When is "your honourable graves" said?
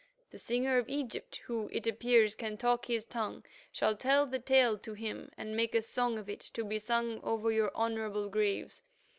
7.51-8.81